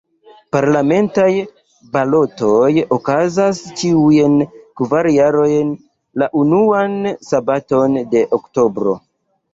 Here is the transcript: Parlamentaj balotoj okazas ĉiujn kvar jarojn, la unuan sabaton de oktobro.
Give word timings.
Parlamentaj 0.55 1.27
balotoj 1.97 2.71
okazas 2.97 3.61
ĉiujn 3.81 4.39
kvar 4.81 5.11
jarojn, 5.19 5.71
la 6.23 6.31
unuan 6.45 6.99
sabaton 7.29 8.01
de 8.17 8.29
oktobro. 8.41 8.97